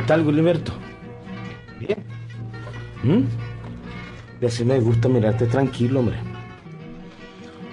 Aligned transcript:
¿Qué 0.00 0.06
tal, 0.06 0.24
Gilberto? 0.24 0.72
Bien. 1.78 1.98
¿Mm? 3.02 3.24
Y 4.40 4.46
así 4.46 4.64
me 4.64 4.80
gusta 4.80 5.10
mirarte 5.10 5.44
tranquilo, 5.44 6.00
hombre. 6.00 6.16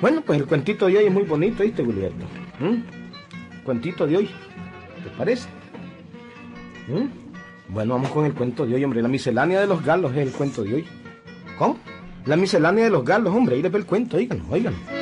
Bueno, 0.02 0.21
pues 0.26 0.41
el 0.41 0.45
cuentito 0.45 0.88
de 0.88 0.98
hoy 0.98 1.05
es 1.05 1.13
muy 1.13 1.23
bonito, 1.23 1.63
¿viste, 1.63 1.86
Gilberto? 1.86 2.26
¿Mm? 2.59 3.63
Cuentito 3.63 4.05
de 4.05 4.18
hoy. 4.18 4.30
¿Te 5.05 5.09
parece? 5.18 5.48
¿Mm? 6.90 7.73
Bueno, 7.73 7.94
vamos 7.94 8.12
con 8.12 8.26
el 8.26 8.34
cuento 8.34 8.66
de 8.66 8.76
hoy, 8.76 8.84
hombre. 8.84 9.02
La 9.02 9.07
miscelánea 9.07 9.62
de 9.62 9.68
los 9.68 9.82
galos 9.82 10.12
es 10.12 10.18
el 10.18 10.32
cuento 10.32 10.63
de 10.63 10.76
hoy. 10.76 10.85
¿Cómo? 11.57 11.77
La 12.26 12.35
miscelánea 12.35 12.84
de 12.84 12.90
los 12.90 13.05
galos, 13.05 13.34
hombre. 13.34 13.55
Ahí 13.55 13.62
le 13.62 13.70
ve 13.70 13.77
el 13.77 13.85
cuento, 13.85 14.18
oíganlo, 14.18 14.44
oíganlo. 14.49 14.96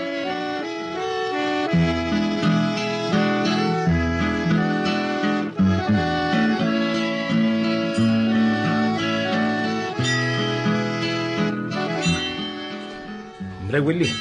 Willy. 13.80 14.12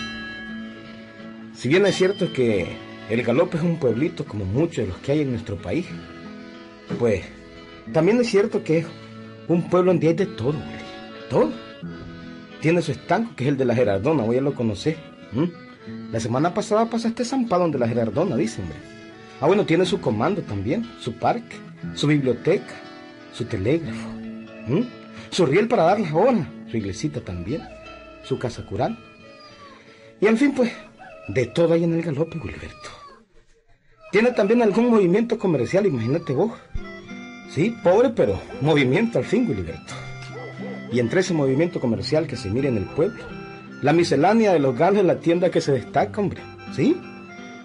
Si 1.54 1.68
bien 1.68 1.86
es 1.86 1.94
cierto 1.94 2.32
que 2.32 2.76
el 3.08 3.22
Galope 3.22 3.56
es 3.56 3.62
un 3.62 3.78
pueblito 3.78 4.24
como 4.24 4.44
muchos 4.44 4.78
de 4.78 4.86
los 4.86 4.98
que 4.98 5.12
hay 5.12 5.20
en 5.20 5.30
nuestro 5.30 5.56
país, 5.56 5.86
pues 6.98 7.22
también 7.92 8.20
es 8.20 8.28
cierto 8.28 8.62
que 8.62 8.78
es 8.78 8.86
un 9.48 9.68
pueblo 9.68 9.92
donde 9.92 10.08
hay 10.08 10.14
de 10.14 10.26
todo. 10.26 10.56
Todo. 11.28 11.52
Tiene 12.60 12.82
su 12.82 12.92
estanco, 12.92 13.36
que 13.36 13.44
es 13.44 13.48
el 13.50 13.56
de 13.56 13.64
la 13.64 13.74
Gerardona, 13.74 14.22
voy 14.22 14.38
a 14.38 14.40
lo 14.40 14.54
conocer. 14.54 14.96
La 16.10 16.20
semana 16.20 16.54
pasada 16.54 16.88
pasaste 16.88 17.24
zampado 17.24 17.62
donde 17.62 17.78
la 17.78 17.88
Gerardona, 17.88 18.36
dice, 18.36 18.62
hombre. 18.62 18.78
Ah, 19.40 19.46
bueno, 19.46 19.66
tiene 19.66 19.84
su 19.84 20.00
comando 20.00 20.42
también, 20.42 20.88
su 21.00 21.14
parque, 21.14 21.56
su 21.94 22.06
biblioteca, 22.06 22.74
su 23.32 23.44
telégrafo, 23.44 24.08
su 25.30 25.44
riel 25.44 25.68
para 25.68 25.82
dar 25.82 26.00
la 26.00 26.14
hora, 26.14 26.48
su 26.70 26.76
iglesita 26.76 27.20
también, 27.20 27.62
su 28.22 28.38
casa 28.38 28.64
cural. 28.64 28.96
Y 30.20 30.26
en 30.26 30.36
fin, 30.36 30.52
pues, 30.54 30.72
de 31.28 31.46
todo 31.46 31.74
hay 31.74 31.84
en 31.84 31.94
el 31.94 32.02
galope, 32.02 32.38
Gilberto. 32.38 32.90
Tiene 34.12 34.30
también 34.30 34.62
algún 34.62 34.90
movimiento 34.90 35.38
comercial, 35.38 35.86
imagínate 35.86 36.32
vos. 36.32 36.52
Sí, 37.50 37.76
pobre, 37.82 38.10
pero 38.10 38.40
movimiento 38.60 39.18
al 39.18 39.24
fin, 39.24 39.46
Gilberto. 39.46 39.94
Y 40.92 41.00
entre 41.00 41.20
ese 41.20 41.34
movimiento 41.34 41.80
comercial 41.80 42.26
que 42.26 42.36
se 42.36 42.50
mira 42.50 42.68
en 42.68 42.76
el 42.76 42.84
pueblo, 42.84 43.22
la 43.82 43.92
miscelánea 43.92 44.52
de 44.52 44.60
los 44.60 44.78
galos 44.78 45.00
es 45.00 45.04
la 45.04 45.18
tienda 45.18 45.50
que 45.50 45.60
se 45.60 45.72
destaca, 45.72 46.20
hombre. 46.20 46.40
¿Sí? 46.74 46.96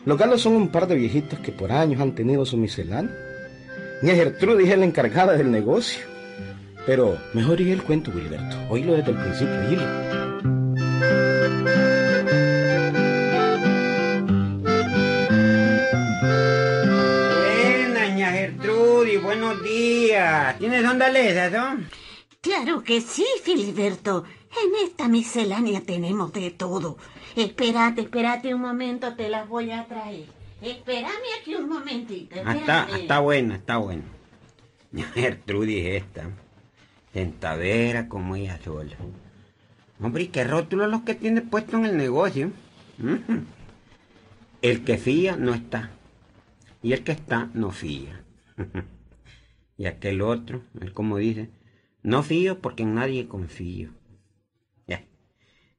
Los 0.06 0.17
galos 0.17 0.41
son 0.41 0.53
un 0.53 0.69
par 0.69 0.88
de 0.88 0.95
viejitos 0.95 1.39
que 1.39 1.52
por 1.52 1.72
años 1.72 2.02
han 2.02 2.16
tenido 2.16 2.45
su 2.45 2.58
miscelánea. 2.58 3.16
Ni 4.02 4.11
Gertrudis 4.11 4.69
es 4.69 4.78
la 4.78 4.86
encargada 4.86 5.34
del 5.34 5.52
negocio. 5.52 6.02
Pero 6.86 7.17
mejor 7.34 7.61
y 7.61 7.72
el 7.72 7.84
cuento, 7.84 8.11
Gilberto. 8.11 8.58
Oílo 8.69 8.94
desde 8.94 9.11
el 9.11 9.17
principio, 9.17 9.56
oílo. 9.67 10.19
¿Tienes 20.70 20.88
onda 20.88 21.09
lesas, 21.09 21.52
no? 21.52 21.84
Claro 22.41 22.84
que 22.84 23.02
sí, 23.02 23.25
Filiberto. 23.44 24.24
En 24.52 24.88
esta 24.88 25.07
miscelánea 25.07 25.81
tenemos 25.81 26.31
de 26.31 26.52
todo. 26.52 26.96
Espérate, 27.35 28.02
espérate 28.02 28.53
un 28.53 28.62
momento, 28.62 29.16
te 29.16 29.29
las 29.29 29.50
voy 29.50 29.72
a 29.72 29.88
traer. 29.88 30.28
Espérame 30.62 31.25
aquí 31.41 31.56
un 31.56 31.69
momentito. 31.69 32.35
Ah, 32.46 32.56
está, 32.56 32.88
está 32.96 33.19
buena, 33.19 33.56
está 33.56 33.78
buena. 33.78 34.03
Gertrudis 35.16 35.85
esta. 35.88 36.29
Tentadera 37.13 38.08
como 38.08 38.35
ella 38.35 38.59
sola. 38.63 38.96
Hombre, 40.00 40.24
¿y 40.24 40.28
qué 40.28 40.44
rótulos 40.44 40.88
los 40.88 41.02
que 41.02 41.16
tiene 41.16 41.41
puesto 41.41 41.78
en 41.78 41.85
el 41.88 41.97
negocio? 41.97 42.52
El 44.62 44.84
que 44.84 45.00
fía 45.00 45.35
no 45.35 45.56
está. 45.56 45.90
Y 46.84 46.94
el 46.94 47.03
que 47.03 47.13
está 47.13 47.50
no 47.56 47.72
fía. 47.72 48.22
y 49.79 49.85
aquel 49.85 50.22
otro, 50.22 50.62
él 50.81 50.91
como 50.91 51.17
dice, 51.17 51.50
no 52.03 52.22
fío 52.22 52.59
porque 52.59 52.84
en 52.84 52.95
nadie 52.95 53.29
confío. 53.29 53.91
Ya. 54.85 55.06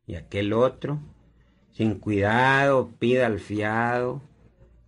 Y 0.07 0.15
aquel 0.15 0.55
otro, 0.55 1.01
sin 1.71 1.97
cuidado, 1.97 2.93
pida 2.99 3.27
al 3.27 3.41
fiado, 3.41 4.23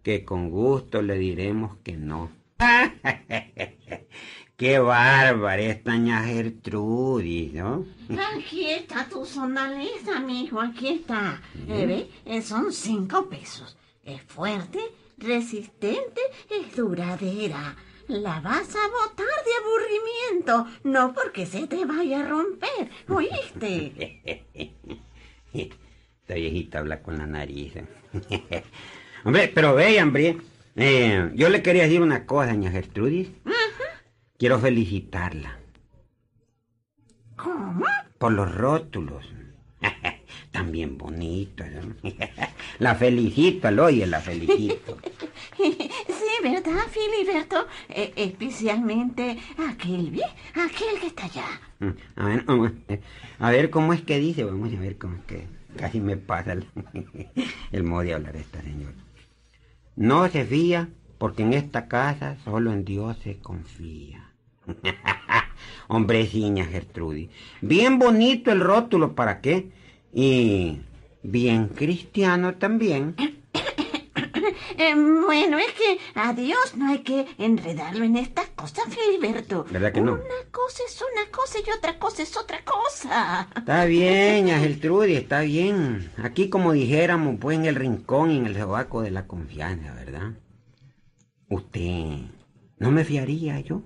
que 0.03 0.25
con 0.25 0.49
gusto 0.49 1.03
le 1.03 1.19
diremos 1.19 1.77
que 1.85 1.99
no. 1.99 2.31
Qué 4.57 4.79
bárbara 4.79 5.61
esta 5.61 5.99
ña 5.99 6.25
Gertrudis, 6.25 7.53
¿no? 7.53 7.85
Aquí 8.35 8.65
está 8.65 9.07
tu 9.11 9.27
sonaleza, 9.27 10.21
mijo, 10.21 10.59
aquí 10.59 10.89
está. 10.89 11.43
Eh, 11.69 11.85
¿ve? 11.85 12.09
Eh, 12.25 12.41
son 12.41 12.73
cinco 12.73 13.29
pesos. 13.29 13.77
Es 14.05 14.23
fuerte, 14.23 14.81
resistente, 15.19 16.23
es 16.49 16.75
duradera. 16.75 17.77
La 18.09 18.41
vas 18.41 18.75
a 18.75 18.89
botar 18.89 19.27
de 19.27 19.53
aburrimiento, 19.63 20.67
no 20.85 21.13
porque 21.15 21.47
se 21.47 21.67
te 21.67 21.85
vaya 21.85 22.21
a 22.21 22.29
romper, 22.29 22.91
¿oíste? 23.09 24.73
Esta 25.53 26.35
viejita 26.35 26.79
habla 26.81 27.03
con 27.03 27.19
la 27.19 27.27
nariz. 27.27 27.75
¿eh? 27.77 27.87
hombre, 29.25 29.51
pero 29.55 29.75
ve, 29.75 30.03
hombre. 30.03 30.37
eh, 30.77 31.31
yo 31.35 31.49
le 31.49 31.63
quería 31.63 31.85
decir 31.85 32.03
una 32.03 32.27
cosa, 32.27 32.55
ña 32.55 32.71
Gertrudis. 32.71 33.31
Quiero 34.39 34.59
felicitarla 34.59 35.59
¿Cómo? 37.37 37.85
por 38.19 38.33
los 38.33 38.53
rótulos. 38.55 39.25
También 40.53 40.99
bonitos. 40.99 41.67
¿no? 41.71 41.95
la 42.79 42.95
felicito, 42.95 43.69
al 43.69 43.79
oye, 43.81 44.07
la 44.07 44.21
felicito. 44.21 44.99
Sí, 45.57 46.43
¿verdad, 46.43 46.87
Filiberto? 46.91 47.67
Eh, 47.89 48.13
especialmente 48.17 49.39
aquel, 49.71 50.11
¿ve? 50.11 50.23
Aquel 50.55 50.99
que 51.01 51.07
está 51.09 51.25
allá. 51.25 51.45
Mm, 51.79 51.91
A 52.17 52.27
ver, 52.27 52.45
a 53.39 53.51
ver 53.51 53.71
cómo 53.71 53.93
es 53.93 54.03
que 54.03 54.19
dice, 54.19 54.45
vamos 54.45 54.73
a 54.73 54.81
ver 54.81 54.99
cómo 54.99 55.17
es 55.17 55.25
que 55.25 55.47
casi 55.77 56.01
me 56.01 56.17
pasa 56.17 56.53
el, 56.53 56.67
el 57.73 57.83
modo 57.85 58.03
de 58.03 58.15
hablar 58.15 58.37
esta 58.37 58.61
señora. 58.63 58.95
No 59.97 60.29
se 60.29 60.45
fía 60.45 60.89
porque 61.19 61.43
en 61.43 61.53
esta 61.53 61.87
casa 61.87 62.37
solo 62.45 62.73
en 62.73 62.85
Dios 62.85 63.17
se 63.23 63.39
confía. 63.39 64.33
Hombreciña 65.89 66.65
Gertrudis. 66.65 67.31
Bien 67.61 67.99
bonito 67.99 68.51
el 68.51 68.61
rótulo, 68.61 69.15
¿para 69.15 69.41
qué? 69.41 69.71
Y 70.13 70.81
bien 71.23 71.69
cristiano 71.69 72.55
también. 72.57 73.17
Eh, 74.79 74.95
bueno, 74.95 75.59
es 75.59 75.73
que 75.73 75.99
a 76.15 76.33
Dios 76.33 76.75
no 76.77 76.91
hay 76.91 77.01
que 77.01 77.27
enredarlo 77.39 78.05
en 78.05 78.17
estas 78.17 78.49
cosas, 78.49 78.85
Filiberto. 78.89 79.65
¿Verdad 79.71 79.93
que 79.93 80.01
no? 80.01 80.15
Una 80.15 80.51
cosa 80.51 80.83
es 80.87 81.01
una 81.13 81.31
cosa 81.31 81.59
y 81.65 81.71
otra 81.71 81.99
cosa 81.99 82.23
es 82.23 82.37
otra 82.37 82.65
cosa. 82.65 83.49
Está 83.55 83.85
bien, 83.85 84.47
ña 84.47 84.59
Gertrudis, 84.59 85.19
está 85.19 85.43
bien. 85.43 86.11
Aquí 86.17 86.49
como 86.49 86.73
dijéramos, 86.73 87.37
pues 87.39 87.59
en 87.59 87.67
el 87.67 87.77
rincón 87.77 88.31
y 88.31 88.39
en 88.39 88.47
el 88.47 88.57
sobaco 88.57 89.03
de 89.03 89.13
la 89.13 89.27
confianza, 89.27 89.95
¿verdad? 89.95 90.33
Usted 91.49 92.23
no 92.79 92.91
me 92.91 93.05
fiaría 93.05 93.61
yo. 93.61 93.83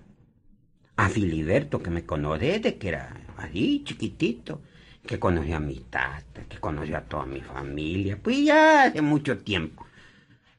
A 0.97 1.11
Filiberto, 1.11 1.83
que 1.83 1.91
me 1.91 2.07
conoce 2.07 2.47
desde 2.47 2.79
que 2.79 2.89
era 2.89 3.15
así, 3.37 3.83
chiquitito, 3.85 4.63
que 5.07 5.19
conoció 5.19 5.57
a 5.57 5.61
mi 5.61 5.77
tata, 5.81 6.45
que 6.49 6.59
conoció 6.59 6.97
a 6.99 7.03
toda 7.03 7.27
mi 7.27 7.41
familia, 7.41 8.19
pues 8.23 8.45
ya 8.45 8.85
hace 8.85 9.01
mucho 9.03 9.39
tiempo. 9.39 9.87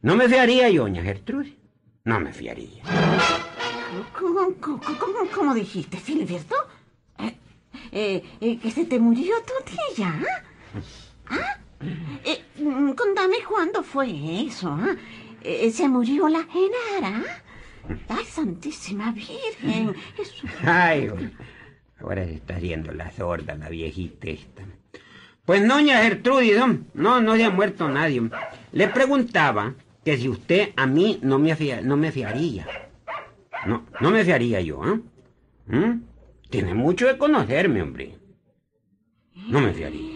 No 0.01 0.15
me 0.15 0.27
fiaría 0.29 0.69
yo, 0.69 0.87
ña 0.87 1.01
Gertrudis. 1.03 1.53
No 2.05 2.19
me 2.19 2.31
fiaría. 2.33 2.83
¿Cómo, 4.17 4.53
cómo, 4.61 4.79
cómo- 4.79 5.29
cómo 5.33 5.53
dijiste, 5.53 5.97
Filiberto? 5.97 6.55
Eh, 7.19 7.35
eh, 7.91 8.23
eh, 8.41 8.59
que 8.59 8.71
se 8.71 8.85
te 8.85 8.99
murió 8.99 9.35
tu 9.45 9.71
tía. 9.95 10.13
¿Ah? 11.29 11.57
Eh, 12.25 12.41
mm, 12.59 12.91
contame 12.93 13.37
cuándo 13.47 13.83
fue 13.83 14.07
eso. 14.47 14.69
¿ah? 14.69 14.95
¿Se 15.71 15.87
murió 15.89 16.27
la 16.29 16.43
Genara? 16.45 17.23
Ay, 18.09 18.25
Santísima 18.25 19.11
Virgen. 19.11 19.95
Eso- 20.17 20.47
Ay, 20.65 21.07
güey. 21.07 21.29
Ahora 21.99 22.25
se 22.25 22.33
está 22.35 22.55
haciendo 22.57 22.91
la 22.91 23.11
sorda, 23.11 23.55
la 23.55 23.69
viejita 23.69 24.27
esta. 24.29 24.63
Pues 25.45 25.61
no, 25.63 25.79
ña 25.79 26.01
Gertrudis, 26.03 26.57
no, 26.93 27.21
no, 27.21 27.35
se 27.35 27.43
ha 27.45 27.49
muerto 27.49 27.87
nadie. 27.89 28.21
Le 28.73 28.87
preguntaba 28.89 29.75
que 30.03 30.17
si 30.17 30.27
usted 30.29 30.69
a 30.75 30.85
mí 30.85 31.19
no 31.21 31.39
me, 31.39 31.55
fia- 31.55 31.81
no 31.81 31.95
me 31.97 32.11
fiaría. 32.11 32.67
No, 33.65 33.85
no 34.01 34.11
me 34.11 34.23
fiaría 34.25 34.61
yo. 34.61 34.81
¿Mm? 35.67 36.01
Tiene 36.49 36.73
mucho 36.73 37.07
de 37.07 37.17
conocerme, 37.17 37.81
hombre. 37.81 38.17
No 39.49 39.61
me 39.61 39.73
fiaría. 39.73 40.11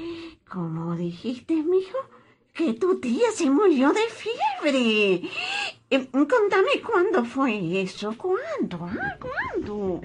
¿Cómo 0.50 0.96
dijiste, 0.96 1.56
mijo? 1.56 1.98
Que 2.54 2.74
tu 2.74 3.00
tía 3.00 3.32
se 3.34 3.50
murió 3.50 3.94
de 3.94 4.02
fiebre. 4.10 5.30
Eh, 5.90 6.08
contame 6.12 6.82
cuándo 6.86 7.24
fue 7.24 7.82
eso, 7.82 8.14
cuándo, 8.18 8.86
ah? 8.86 9.18
¿Cuándo? 9.20 10.02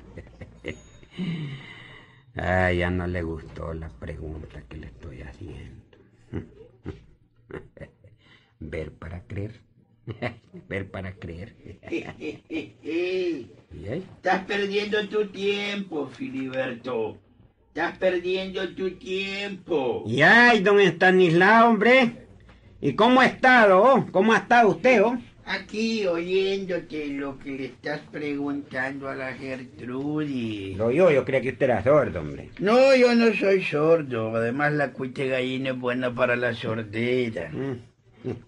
Ah, 2.36 2.70
ya 2.70 2.90
no 2.90 3.06
le 3.06 3.22
gustó 3.22 3.72
la 3.72 3.88
pregunta 3.88 4.62
que 4.68 4.76
le 4.76 4.88
estoy 4.88 5.22
haciendo. 5.22 5.96
Ver 8.60 8.92
para 8.92 9.22
creer. 9.26 9.62
Ver 10.68 10.90
para 10.90 11.14
creer. 11.14 11.56
Estás 13.82 14.44
perdiendo 14.44 15.08
tu 15.08 15.26
tiempo, 15.28 16.06
Filiberto. 16.08 17.16
Estás 17.68 17.98
perdiendo 17.98 18.68
tu 18.74 18.90
tiempo. 18.92 20.04
¿Y 20.06 20.22
ay, 20.22 20.60
don 20.60 20.80
Estanislao, 20.80 21.70
hombre? 21.70 22.26
¿Y 22.80 22.94
cómo 22.94 23.20
ha 23.20 23.26
estado? 23.26 23.82
oh? 23.82 24.06
¿Cómo 24.12 24.32
ha 24.32 24.38
estado 24.38 24.70
usted, 24.70 25.02
oh? 25.02 25.18
Aquí 25.48 26.04
oyéndote 26.04 27.06
lo 27.06 27.38
que 27.38 27.50
le 27.50 27.64
estás 27.66 28.00
preguntando 28.10 29.08
a 29.08 29.14
la 29.14 29.32
Gertrudis. 29.32 30.76
Lo 30.76 30.90
yo, 30.90 31.12
yo 31.12 31.24
creía 31.24 31.40
que 31.40 31.50
usted 31.50 31.66
era 31.66 31.84
sordo, 31.84 32.18
hombre. 32.18 32.50
No, 32.58 32.96
yo 32.96 33.14
no 33.14 33.32
soy 33.32 33.62
sordo. 33.62 34.34
Además, 34.34 34.72
la 34.72 34.92
cuite 34.92 35.28
gallina 35.28 35.70
es 35.70 35.78
buena 35.78 36.12
para 36.12 36.34
la 36.34 36.52
sordera. 36.52 37.50
Mm. 37.52 37.78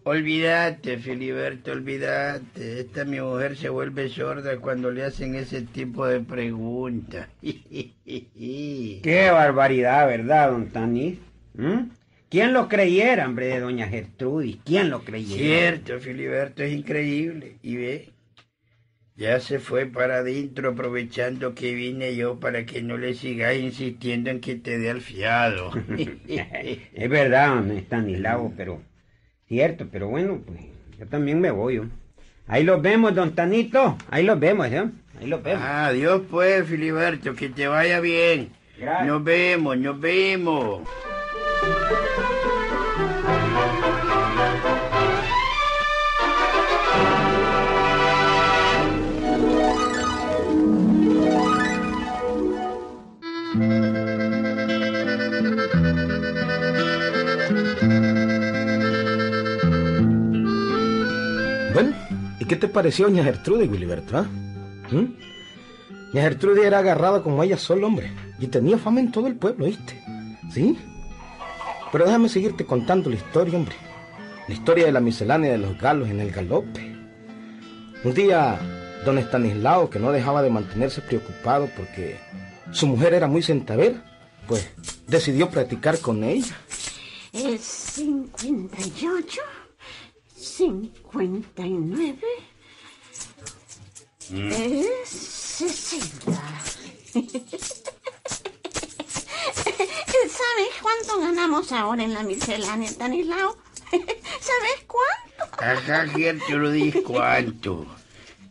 Olvídate, 0.02 0.98
Filiberto, 0.98 1.70
olvídate. 1.70 2.80
Esta 2.80 3.04
mi 3.04 3.20
mujer 3.20 3.56
se 3.56 3.68
vuelve 3.68 4.08
sorda 4.08 4.58
cuando 4.58 4.90
le 4.90 5.04
hacen 5.04 5.36
ese 5.36 5.62
tipo 5.62 6.04
de 6.04 6.18
preguntas. 6.18 7.28
Qué 7.40 9.28
barbaridad, 9.30 10.08
¿verdad, 10.08 10.50
don 10.50 10.68
Tanis? 10.70 11.18
¿Mm? 11.54 11.97
¿Quién 12.30 12.52
lo 12.52 12.68
creyera, 12.68 13.26
hombre, 13.26 13.46
de 13.46 13.60
doña 13.60 13.88
Gertrudis? 13.88 14.58
¿Quién 14.64 14.90
lo 14.90 15.02
creyera? 15.02 15.38
Cierto, 15.38 15.98
Filiberto, 15.98 16.62
es 16.62 16.72
increíble. 16.72 17.56
Y 17.62 17.76
ve, 17.76 18.10
ya 19.16 19.40
se 19.40 19.58
fue 19.58 19.86
para 19.86 20.18
adentro 20.18 20.70
aprovechando 20.70 21.54
que 21.54 21.74
vine 21.74 22.14
yo 22.16 22.38
para 22.38 22.66
que 22.66 22.82
no 22.82 22.98
le 22.98 23.14
sigáis 23.14 23.64
insistiendo 23.64 24.30
en 24.30 24.40
que 24.40 24.56
te 24.56 24.78
dé 24.78 24.90
al 24.90 25.00
fiado. 25.00 25.70
es 26.28 27.10
verdad, 27.10 27.54
don 27.54 27.70
Estanislao, 27.70 28.52
pero... 28.56 28.82
Cierto, 29.46 29.88
pero 29.90 30.08
bueno, 30.08 30.42
pues 30.46 30.60
yo 30.98 31.06
también 31.06 31.40
me 31.40 31.50
voy. 31.50 31.80
Ahí 32.46 32.62
los 32.62 32.82
vemos, 32.82 33.14
don 33.14 33.34
Tanito. 33.34 33.96
Ahí 34.10 34.22
los 34.22 34.38
vemos, 34.38 34.66
¿eh? 34.66 34.84
Ahí 35.18 35.26
los 35.26 35.42
vemos. 35.42 35.64
Adiós 35.64 36.22
pues, 36.30 36.66
Filiberto, 36.66 37.34
que 37.34 37.48
te 37.48 37.66
vaya 37.66 38.00
bien. 38.00 38.50
Gracias. 38.78 39.06
Nos 39.06 39.24
vemos, 39.24 39.78
nos 39.78 39.98
vemos. 39.98 40.82
Bueno, 61.72 61.94
¿y 62.40 62.44
qué 62.44 62.56
te 62.56 62.68
pareció 62.68 63.06
doña 63.06 63.24
Gertrudis, 63.24 63.70
Wiliberto? 63.70 64.18
ah? 64.18 64.26
¿Mm? 64.90 66.12
Doña 66.12 66.22
Gertrudis 66.22 66.64
era 66.64 66.78
agarrada 66.78 67.22
como 67.22 67.42
ella 67.42 67.56
sola, 67.56 67.86
hombre, 67.86 68.10
y 68.38 68.46
tenía 68.46 68.78
fama 68.78 69.00
en 69.00 69.12
todo 69.12 69.26
el 69.26 69.36
pueblo, 69.36 69.66
¿viste? 69.66 70.00
¿Sí? 70.50 70.76
Pero 71.90 72.04
déjame 72.04 72.28
seguirte 72.28 72.66
contando 72.66 73.08
la 73.10 73.16
historia, 73.16 73.56
hombre. 73.58 73.76
La 74.46 74.54
historia 74.54 74.86
de 74.86 74.92
la 74.92 75.00
miscelánea 75.00 75.52
de 75.52 75.58
los 75.58 75.78
galos 75.78 76.08
en 76.08 76.20
el 76.20 76.30
galope. 76.30 76.96
Un 78.04 78.14
día, 78.14 78.58
don 79.04 79.18
Estanislao, 79.18 79.90
que 79.90 79.98
no 79.98 80.12
dejaba 80.12 80.42
de 80.42 80.50
mantenerse 80.50 81.00
preocupado 81.00 81.68
porque 81.76 82.18
su 82.72 82.86
mujer 82.86 83.14
era 83.14 83.26
muy 83.26 83.42
centavera, 83.42 84.04
pues 84.46 84.68
decidió 85.06 85.50
practicar 85.50 85.98
con 85.98 86.22
ella. 86.24 86.56
Es 87.32 87.60
58, 87.62 89.40
59, 90.36 92.18
es 94.30 95.08
60. 95.08 96.42
¿Sabes 100.38 100.68
cuánto 100.80 101.20
ganamos 101.20 101.72
ahora 101.72 102.04
en 102.04 102.14
la 102.14 102.22
miscelánea, 102.22 102.88
Stanislao? 102.90 103.56
¿Sabes 103.90 104.84
cuánto? 104.86 105.56
Ajá, 105.64 106.06
Gertrudis, 106.08 106.96
¿cuánto? 107.04 107.86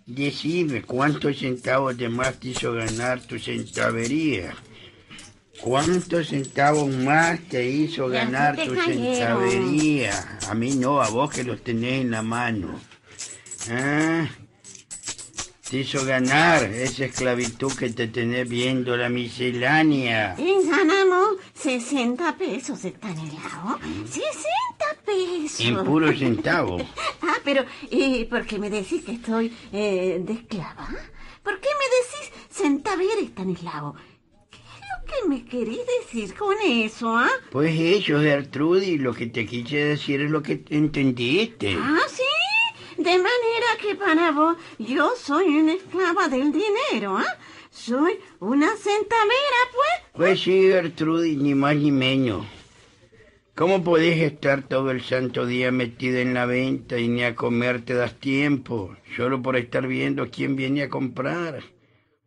Decime, 0.05 0.81
¿cuántos 0.83 1.37
centavos 1.39 1.97
de 1.97 2.09
más 2.09 2.39
te 2.39 2.49
hizo 2.49 2.73
ganar 2.73 3.21
tu 3.21 3.37
centavería? 3.39 4.55
¿Cuántos 5.61 6.27
centavos 6.29 6.89
más 6.93 7.39
te 7.49 7.67
hizo 7.67 8.09
Ya 8.11 8.25
ganar 8.25 8.55
te 8.55 8.67
tu 8.67 8.75
cayeron. 8.75 9.03
centavería? 9.15 10.39
A 10.49 10.53
mí 10.55 10.71
no, 10.75 11.01
a 11.01 11.09
vos 11.09 11.31
que 11.31 11.43
los 11.43 11.63
tenés 11.63 12.01
en 12.01 12.11
la 12.11 12.21
mano. 12.21 12.79
¿Ah? 13.69 14.27
Te 15.69 15.79
hizo 15.79 16.05
ganar 16.05 16.63
esa 16.63 17.05
esclavitud 17.05 17.73
que 17.73 17.89
te 17.89 18.07
tenés 18.07 18.47
viendo 18.47 18.95
la 18.95 19.09
miscelánea. 19.09 20.33
Y 20.37 20.65
ganamos 20.65 21.35
60 21.55 22.37
pesos, 22.37 22.85
Stanislao. 22.85 23.77
60 24.05 24.25
pesos. 25.05 25.59
En 25.59 25.83
puros 25.83 26.17
centavos. 26.17 26.83
Ah, 27.21 27.39
pero 27.43 27.65
¿y 27.89 28.23
por 28.25 28.45
qué 28.45 28.57
me 28.59 28.69
decís 28.69 29.03
que 29.03 29.13
estoy 29.13 29.51
eh, 29.73 30.21
de 30.23 30.33
esclava? 30.33 30.87
¿Por 31.43 31.59
qué 31.59 31.69
me 31.79 31.85
decís 31.97 32.47
centaver, 32.49 33.19
Stanislao? 33.23 33.95
¿Qué 34.49 34.57
es 34.57 34.81
lo 34.87 35.05
que 35.05 35.29
me 35.29 35.45
querés 35.45 35.79
decir 35.99 36.33
con 36.35 36.55
eso, 36.63 37.09
ah? 37.17 37.29
Pues 37.51 37.77
eso, 37.77 38.21
Gertrudis, 38.21 39.01
lo 39.01 39.13
que 39.13 39.27
te 39.27 39.45
quise 39.45 39.77
decir 39.77 40.21
es 40.21 40.31
lo 40.31 40.41
que 40.41 40.63
entendiste. 40.69 41.75
¿Ah, 41.77 41.99
sí? 42.07 42.23
De 42.97 43.03
manera 43.03 43.67
que 43.79 43.95
para 43.95 44.31
vos 44.31 44.57
yo 44.79 45.11
soy 45.15 45.57
una 45.57 45.73
esclava 45.73 46.27
del 46.27 46.51
dinero, 46.51 47.17
¿ah? 47.17 47.37
Soy 47.69 48.19
una 48.39 48.75
centavera, 48.75 49.61
pues. 49.71 50.11
Pues 50.13 50.41
sí, 50.41 50.63
Gertrudis, 50.63 51.37
ni 51.37 51.53
más 51.53 51.75
ni 51.75 51.91
menos. 51.91 52.45
¿Cómo 53.53 53.83
podés 53.83 54.19
estar 54.21 54.63
todo 54.67 54.91
el 54.91 55.03
santo 55.03 55.45
día 55.45 55.71
metida 55.71 56.19
en 56.21 56.33
la 56.33 56.45
venta 56.45 56.97
y 56.97 57.07
ni 57.07 57.23
a 57.23 57.35
comer 57.35 57.83
te 57.85 57.93
das 57.93 58.19
tiempo? 58.19 58.95
Solo 59.15 59.41
por 59.41 59.57
estar 59.57 59.87
viendo 59.87 60.29
quién 60.29 60.55
viene 60.55 60.83
a 60.83 60.89
comprar. 60.89 61.63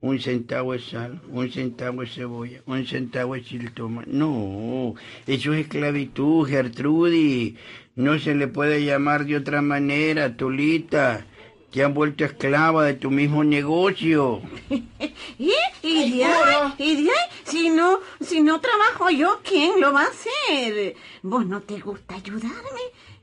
Un 0.02 0.18
centavo 0.18 0.72
de 0.72 0.78
sal, 0.78 1.20
un 1.28 1.50
centavo 1.50 2.00
de 2.00 2.06
cebolla, 2.08 2.62
un 2.64 2.86
centavo 2.86 3.34
de 3.34 3.44
chiltoma. 3.44 4.02
No, 4.06 4.94
eso 5.26 5.52
es 5.52 5.60
esclavitud, 5.60 6.48
Gertrudis. 6.48 7.54
No 7.96 8.18
se 8.18 8.34
le 8.34 8.48
puede 8.48 8.82
llamar 8.82 9.26
de 9.26 9.36
otra 9.36 9.60
manera, 9.60 10.34
Tulita. 10.36 11.26
Te 11.70 11.84
han 11.84 11.92
vuelto 11.92 12.24
esclava 12.24 12.84
de 12.84 12.94
tu 12.94 13.10
mismo 13.10 13.44
negocio. 13.44 14.40
¿Y, 15.38 15.52
y 15.82 16.16
de 16.16 16.24
ahí, 16.24 16.72
y 16.78 17.04
de 17.04 17.10
ahí, 17.10 17.28
si 17.44 17.68
no, 17.68 18.00
si 18.20 18.40
no 18.40 18.58
trabajo 18.60 19.10
yo, 19.10 19.40
¿quién 19.44 19.80
lo 19.80 19.92
va 19.92 20.04
a 20.04 20.08
hacer? 20.08 20.96
¿Vos 21.22 21.44
no 21.44 21.60
te 21.60 21.78
gusta 21.78 22.14
ayudarme? 22.14 22.80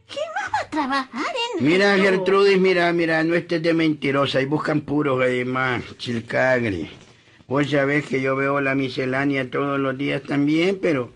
¿Quién 0.08 0.26
más 0.36 0.52
va 0.54 0.60
a 0.66 0.70
trabajar 0.70 1.36
en 1.58 1.66
Mira? 1.66 1.98
Gertrudis, 1.98 2.60
mira, 2.60 2.92
mira, 2.94 3.24
no 3.24 3.36
estés 3.36 3.62
de 3.62 3.74
mentirosa 3.74 4.42
y 4.42 4.46
buscan 4.46 4.82
puros 4.82 5.22
además, 5.22 5.84
chilcagre. 5.98 6.90
Vos 7.48 7.70
sabés 7.70 8.06
que 8.06 8.22
yo 8.22 8.36
veo 8.36 8.62
la 8.62 8.76
miscelánea 8.76 9.50
todos 9.50 9.80
los 9.80 9.98
días 9.98 10.22
también, 10.24 10.80
pero, 10.82 11.12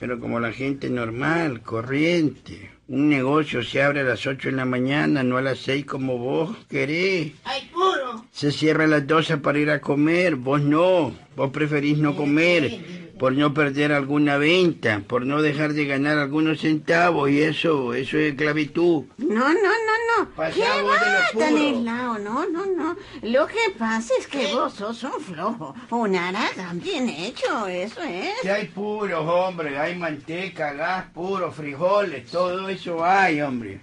pero 0.00 0.20
como 0.20 0.40
la 0.40 0.52
gente 0.52 0.90
normal, 0.90 1.62
corriente. 1.62 2.70
Un 2.88 3.08
negocio 3.08 3.62
se 3.64 3.82
abre 3.82 4.00
a 4.00 4.04
las 4.04 4.26
ocho 4.26 4.48
de 4.48 4.56
la 4.56 4.64
mañana, 4.64 5.22
no 5.22 5.38
a 5.38 5.42
las 5.42 5.58
seis 5.58 5.84
como 5.84 6.18
vos 6.18 6.56
querés. 6.68 7.32
¡Ay, 7.44 7.68
puro! 7.72 8.24
Se 8.32 8.52
cierra 8.52 8.84
a 8.84 8.86
las 8.86 9.06
12 9.06 9.38
para 9.38 9.58
ir 9.58 9.70
a 9.70 9.80
comer, 9.80 10.36
vos 10.36 10.60
no, 10.60 11.12
vos 11.34 11.50
preferís 11.50 11.98
no 11.98 12.14
comer, 12.14 13.05
por 13.18 13.32
no 13.32 13.54
perder 13.54 13.92
alguna 13.92 14.36
venta, 14.36 15.02
por 15.06 15.24
no 15.24 15.40
dejar 15.40 15.72
de 15.72 15.86
ganar 15.86 16.18
algunos 16.18 16.60
centavos, 16.60 17.30
y 17.30 17.42
eso, 17.42 17.94
eso 17.94 18.18
es 18.18 18.32
esclavitud. 18.32 19.04
No, 19.18 19.26
no, 19.26 19.54
no, 19.54 20.18
no. 20.18 20.28
Pasá 20.34 20.54
¿Qué 20.54 20.82
vos 20.82 20.92
va. 20.92 21.26
Stanislao? 21.28 22.18
No, 22.18 22.46
no, 22.46 22.66
no. 22.66 22.96
Lo 23.22 23.46
que 23.46 23.72
pasa 23.78 24.12
es 24.18 24.26
que 24.26 24.52
vos 24.52 24.74
sos 24.74 25.02
un 25.04 25.20
flojo, 25.20 25.74
un 25.90 26.14
aragán 26.14 26.80
bien 26.80 27.08
hecho, 27.08 27.66
eso 27.66 28.02
es. 28.02 28.34
Si 28.42 28.48
hay 28.48 28.66
puros, 28.66 29.26
hombre, 29.26 29.78
hay 29.78 29.96
manteca, 29.96 30.74
gas, 30.74 31.06
puro, 31.14 31.50
frijoles, 31.50 32.30
todo 32.30 32.68
eso 32.68 33.04
hay, 33.04 33.40
hombre. 33.40 33.80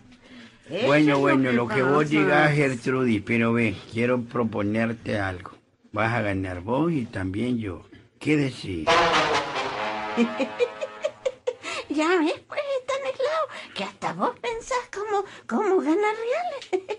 Eso 0.70 0.88
bueno, 0.88 1.20
bueno, 1.20 1.52
lo 1.52 1.68
que 1.68 1.82
vos 1.82 2.10
digas, 2.10 2.54
Gertrudis, 2.54 3.22
pero 3.26 3.52
ve, 3.52 3.76
quiero 3.92 4.22
proponerte 4.22 5.20
algo. 5.20 5.52
Vas 5.92 6.14
a 6.14 6.22
ganar 6.22 6.62
vos 6.62 6.92
y 6.92 7.06
también 7.06 7.58
yo. 7.58 7.84
¿Qué 8.24 8.38
decís? 8.38 8.88
Ya 11.90 12.08
ves, 12.08 12.42
pues, 12.48 12.62
Stanislao, 12.82 13.48
que 13.76 13.84
hasta 13.84 14.14
vos 14.14 14.32
pensás 14.40 14.90
cómo, 14.92 15.26
cómo 15.46 15.80
ganar 15.80 16.16
reales. 16.16 16.90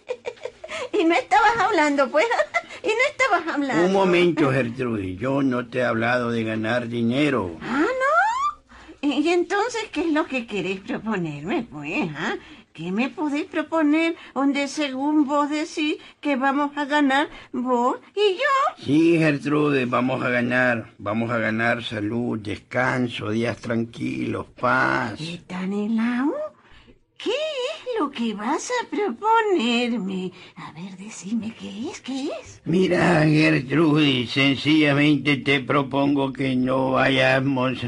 y 0.93 1.05
no 1.05 1.15
estabas 1.15 1.57
hablando, 1.59 2.09
pues. 2.11 2.27
y 2.85 2.89
no 2.89 2.95
estabas 3.11 3.55
hablando. 3.55 3.87
Un 3.87 3.93
momento, 3.93 4.53
Gertrudis. 4.53 5.19
Yo 5.19 5.43
no 5.43 5.67
te 5.67 5.79
he 5.79 5.85
hablado 5.85 6.31
de 6.31 6.45
ganar 6.45 6.87
dinero. 6.87 7.57
Ah, 7.61 7.87
¿no? 9.03 9.09
¿Y 9.09 9.29
entonces 9.31 9.87
qué 9.91 10.03
es 10.03 10.13
lo 10.13 10.27
que 10.27 10.47
queréis 10.47 10.81
proponerme, 10.83 11.67
pues? 11.69 12.09
¿ah? 12.17 12.37
¿Qué 12.75 12.91
me 12.91 13.09
podéis 13.09 13.45
proponer 13.45 14.17
donde 14.35 14.67
según 14.67 15.29
vos 15.29 15.49
decís 15.49 15.99
que 16.21 16.35
vamos 16.35 16.77
a 16.77 16.87
ganar 16.87 17.29
vos 17.53 17.99
y 18.17 18.35
yo? 18.35 18.85
Sí, 18.85 19.17
Gertrude, 19.17 19.87
vamos 19.87 20.21
a 20.25 20.29
ganar. 20.29 20.93
Vamos 20.99 21.31
a 21.31 21.39
ganar 21.39 21.85
salud, 21.85 22.37
descanso, 22.37 23.31
días 23.31 23.59
tranquilos, 23.59 24.47
paz. 24.61 25.21
¿Y 25.21 25.39
Tanilao? 25.47 26.35
¿Qué 27.17 27.31
es 27.31 28.01
lo 28.01 28.11
que 28.11 28.35
vas 28.35 28.69
a 28.83 28.89
proponerme? 28.91 30.33
A 30.57 30.73
ver, 30.73 30.97
decime 30.97 31.55
qué 31.57 31.89
es, 31.89 32.01
qué 32.01 32.25
es. 32.25 32.61
Mira, 32.65 33.23
Gertrude, 33.25 34.27
sencillamente 34.27 35.37
te 35.37 35.61
propongo 35.61 36.33
que 36.33 36.57
no 36.57 36.91
vayamos, 36.91 37.79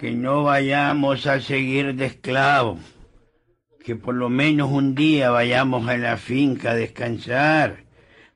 que 0.00 0.10
no 0.10 0.42
vayamos 0.42 1.28
a 1.28 1.40
seguir 1.40 1.94
de 1.94 2.06
esclavo. 2.06 2.80
Que 3.88 3.96
por 3.96 4.14
lo 4.14 4.28
menos 4.28 4.70
un 4.70 4.94
día 4.94 5.30
vayamos 5.30 5.88
a 5.88 5.96
la 5.96 6.18
finca 6.18 6.72
a 6.72 6.74
descansar. 6.74 7.86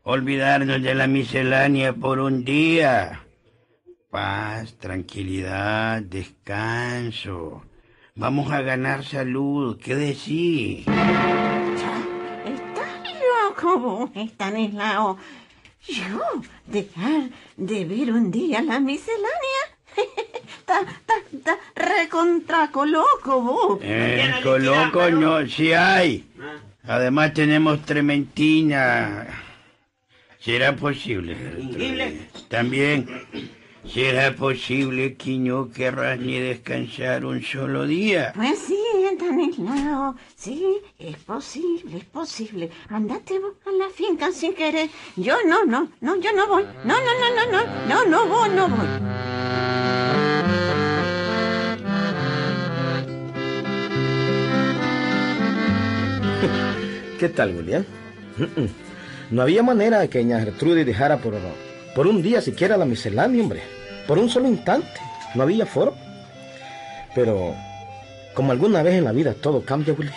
Olvidarnos 0.03 0.81
de 0.81 0.95
la 0.95 1.07
miscelánea 1.07 1.93
por 1.93 2.21
un 2.21 2.43
día. 2.43 3.27
Paz, 4.09 4.79
tranquilidad, 4.79 6.01
descanso. 6.01 7.67
Vamos 8.15 8.51
a 8.51 8.63
ganar 8.63 9.05
salud. 9.05 9.79
¿Qué 9.79 9.95
decís? 9.95 10.87
Estás 10.87 11.45
loco 13.45 13.79
vos, 13.79 14.11
Estanislao. 14.15 15.19
Yo, 15.87 16.23
dejar 16.67 17.29
de 17.59 17.85
ver 17.85 18.11
un 18.11 18.31
día 18.31 18.63
la 18.63 18.81
miscelánea. 18.81 19.72
Está, 20.63 20.81
está, 20.83 21.15
está 21.33 21.59
recontra 21.75 22.71
coloco 22.71 23.41
vos. 23.41 23.79
Eh, 23.83 24.33
coloco 24.43 25.11
no, 25.11 25.47
sí 25.47 25.73
hay. 25.73 26.25
Además 26.85 27.35
tenemos 27.35 27.83
trementina. 27.83 29.27
¿Será 30.39 30.75
posible? 30.75 31.37
También 32.49 33.09
será 33.87 34.35
posible 34.35 35.15
que 35.15 35.39
no 35.39 35.71
querrás 35.71 36.19
ni 36.19 36.39
descansar 36.39 37.25
un 37.25 37.43
solo 37.43 37.87
día. 37.87 38.33
Pues 38.35 38.59
sí, 38.59 38.79
Estanislao. 39.13 40.17
Sí, 40.35 40.79
es 40.99 41.17
posible, 41.19 41.99
es 41.99 42.05
posible. 42.05 42.71
Andate 42.89 43.39
vos 43.39 43.55
a 43.67 43.71
la 43.71 43.91
finca 43.91 44.33
sin 44.33 44.55
querer. 44.55 44.91
Yo 45.17 45.37
no, 45.47 45.65
no, 45.65 45.89
no, 46.01 46.17
yo 46.17 46.33
no 46.33 46.49
voy. 46.49 46.65
No, 46.85 46.95
no, 47.01 47.13
no, 47.21 47.35
no, 47.37 47.53
no, 47.53 47.87
no, 47.87 48.05
no 48.05 48.27
voy, 48.27 48.51
no 48.51 48.69
voy. 48.69 49.52
¿Qué 57.23 57.29
tal, 57.29 57.55
William? 57.55 57.85
No 59.31 59.43
había 59.43 59.63
manera 59.63 60.01
de 60.01 60.09
que 60.09 60.19
doña 60.19 60.41
Gertrudis 60.41 60.85
dejara 60.85 61.19
por, 61.19 61.35
por 61.95 62.09
un 62.09 62.21
día 62.21 62.41
siquiera 62.41 62.77
la 62.77 62.85
miscelánea, 62.85 63.41
hombre. 63.41 63.63
Por 64.09 64.19
un 64.19 64.29
solo 64.29 64.49
instante. 64.49 64.89
No 65.37 65.45
había 65.45 65.65
foro. 65.65 65.95
Pero, 67.15 67.55
como 68.35 68.51
alguna 68.51 68.83
vez 68.83 68.95
en 68.97 69.05
la 69.05 69.13
vida 69.13 69.35
todo 69.35 69.63
cambia, 69.65 69.95
Willy. 69.95 70.11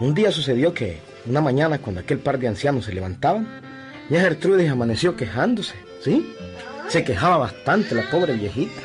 Un 0.00 0.12
día 0.12 0.32
sucedió 0.32 0.74
que, 0.74 0.98
una 1.24 1.40
mañana, 1.40 1.78
cuando 1.78 2.00
aquel 2.00 2.18
par 2.18 2.40
de 2.40 2.48
ancianos 2.48 2.86
se 2.86 2.92
levantaban, 2.92 3.46
doña 4.10 4.22
Gertrudis 4.22 4.70
amaneció 4.70 5.14
quejándose, 5.14 5.76
¿sí? 6.02 6.34
Se 6.88 7.04
quejaba 7.04 7.36
bastante 7.36 7.94
la 7.94 8.10
pobre 8.10 8.32
viejita. 8.32 8.82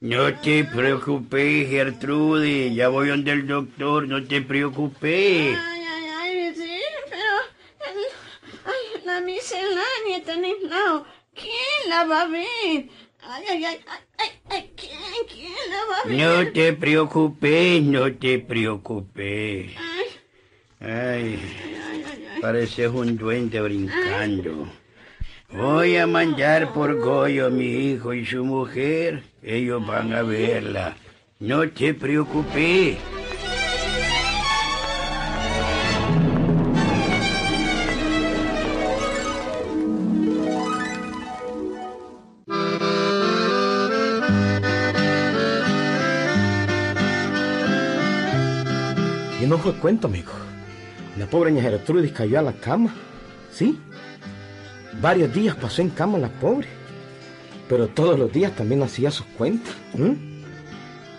No 0.00 0.32
te 0.40 0.64
preocupes, 0.64 1.68
Gertrude. 1.68 2.72
Ya 2.74 2.88
voy 2.88 3.08
donde 3.08 3.32
el 3.32 3.46
doctor. 3.46 4.06
No 4.06 4.22
te 4.24 4.40
preocupes. 4.42 5.56
Ay, 5.58 5.82
ay, 5.84 6.06
ay, 6.20 6.54
sí, 6.54 6.80
pero... 7.10 7.90
Ay, 8.64 9.02
la 9.04 9.20
miscelánea, 9.20 10.18
Estanislao. 10.18 11.04
¿Quién 11.34 11.88
la 11.90 12.04
va 12.04 12.22
a 12.22 12.28
ver? 12.28 12.44
Ay, 13.22 13.44
ay, 13.50 13.64
ay, 13.64 13.80
ay, 14.18 14.28
ay, 14.50 14.70
¿quién, 14.76 14.98
quién 15.32 15.52
la 15.70 15.84
va 15.90 15.98
a 15.98 16.08
ver? 16.08 16.46
No 16.46 16.52
te 16.52 16.72
preocupes, 16.74 17.82
no 17.82 18.12
te 18.14 18.38
preocupes. 18.38 19.72
Ay, 19.76 20.06
Ay, 20.80 20.88
ay, 20.90 22.04
ay, 22.06 22.26
ay. 22.34 22.40
pareces 22.40 22.88
un 22.88 23.16
duende 23.16 23.60
brincando. 23.60 24.68
Voy 25.50 25.96
a 25.96 26.06
mandar 26.06 26.74
por 26.74 26.94
Goyo 26.98 27.50
mi 27.50 27.64
hijo 27.64 28.12
y 28.12 28.26
su 28.26 28.44
mujer. 28.44 29.22
Ellos 29.42 29.84
van 29.86 30.12
a 30.12 30.22
verla. 30.22 30.94
No 31.40 31.66
te 31.70 31.94
preocupes. 31.94 32.98
Y 49.40 49.46
no 49.46 49.56
fue 49.56 49.72
cuento, 49.76 50.08
amigo. 50.08 50.32
La 51.16 51.26
pobre 51.26 51.50
doña 51.50 51.62
Gertrudis 51.62 52.12
cayó 52.12 52.38
a 52.38 52.42
la 52.42 52.52
cama, 52.52 52.94
¿sí? 53.50 53.78
Varios 55.00 55.32
días 55.32 55.54
pasó 55.56 55.82
en 55.82 55.90
cama 55.90 56.18
la 56.18 56.28
pobre. 56.28 56.66
Pero 57.68 57.88
todos 57.88 58.18
los 58.18 58.32
días 58.32 58.54
también 58.56 58.82
hacía 58.82 59.10
sus 59.10 59.26
cuentas. 59.26 59.74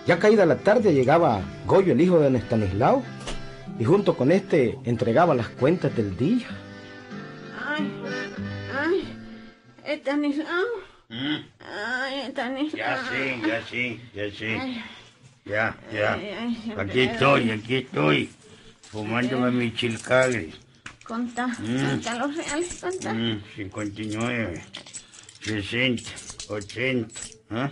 Ya 0.07 0.17
caída 0.17 0.45
la 0.45 0.57
tarde 0.57 0.93
llegaba 0.93 1.41
Goyo, 1.65 1.93
el 1.93 2.01
hijo 2.01 2.17
de 2.17 2.23
don 2.25 2.35
Estanislao, 2.35 3.03
y 3.77 3.83
junto 3.85 4.17
con 4.17 4.31
este 4.31 4.77
entregaba 4.83 5.35
las 5.35 5.49
cuentas 5.49 5.95
del 5.95 6.17
día. 6.17 6.47
Ay, 7.67 7.91
ay, 8.75 9.03
Estanislao. 9.85 10.65
Ay, 11.11 12.21
Estanislao. 12.27 12.79
Ya 12.79 12.97
sí, 13.11 13.41
ya 13.47 13.61
sí, 13.69 14.01
ya 14.15 14.31
sí. 14.31 14.45
Ay, 14.45 14.83
Ya, 15.45 15.77
ya. 15.93 16.13
ay, 16.13 16.29
ay, 16.39 16.73
Aquí 16.77 17.01
estoy, 17.01 17.51
aquí 17.51 17.75
estoy. 17.75 18.29
Fumándome 18.91 19.51
mi 19.51 19.71
chilcagre. 19.73 20.49
Contá, 21.09 21.49
contá 21.57 22.19
los 22.19 22.35
reales, 22.35 22.79
contá. 22.79 23.11
Mm, 23.11 23.41
59, 23.55 24.61
60, 25.41 26.03
80. 26.49 27.15
¿ah? 27.49 27.71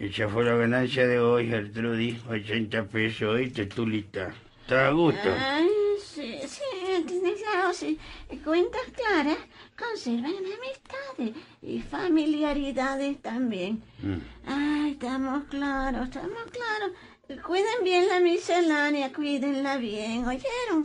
Esa 0.00 0.28
fue 0.28 0.42
la 0.44 0.56
ganancia 0.56 1.06
de 1.06 1.20
hoy, 1.20 1.46
Gertrudis. 1.46 2.16
80 2.28 2.86
pesos, 2.86 3.36
oíste, 3.36 3.66
Tulita. 3.66 4.34
¿Está 4.62 4.88
a 4.88 4.90
gusto? 4.90 5.28
ay, 5.38 5.68
sí, 6.04 6.40
sí, 6.48 6.62
Estanislao, 6.88 7.72
sí. 7.72 7.96
Cuentas 8.42 8.82
claras 8.96 9.38
conservan 9.78 10.34
amistades 10.34 11.44
y 11.62 11.80
familiaridades 11.80 13.22
también. 13.22 13.80
Mm. 14.02 14.16
Ay, 14.46 14.90
estamos 14.94 15.44
claros, 15.44 16.08
estamos 16.08 16.42
claros. 16.50 16.90
Cuiden 17.26 17.82
bien 17.82 18.06
la 18.06 18.20
miscelánea, 18.20 19.10
cuídenla 19.10 19.78
bien, 19.78 20.26
¿oyeron? 20.26 20.84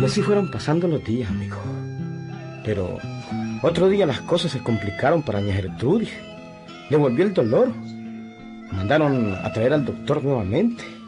Y 0.00 0.04
así 0.04 0.22
fueron 0.22 0.48
pasando 0.52 0.86
los 0.86 1.02
días, 1.04 1.28
amigo. 1.28 1.56
Pero 2.64 2.98
otro 3.62 3.88
día 3.88 4.06
las 4.06 4.20
cosas 4.20 4.52
se 4.52 4.62
complicaron 4.62 5.24
para 5.24 5.40
doña 5.40 5.54
Gertrudis. 5.54 6.12
Le 6.88 6.96
volvió 6.96 7.24
el 7.24 7.34
dolor. 7.34 7.72
Mandaron 8.70 9.34
a 9.34 9.52
traer 9.52 9.72
al 9.72 9.84
doctor 9.84 10.22
nuevamente. 10.22 11.01